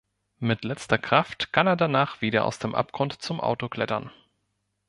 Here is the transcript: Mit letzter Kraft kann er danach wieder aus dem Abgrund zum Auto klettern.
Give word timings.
Mit 0.39 0.63
letzter 0.63 0.97
Kraft 0.97 1.53
kann 1.53 1.67
er 1.67 1.75
danach 1.75 2.21
wieder 2.23 2.45
aus 2.45 2.57
dem 2.57 2.73
Abgrund 2.73 3.21
zum 3.21 3.39
Auto 3.39 3.69
klettern. 3.69 4.09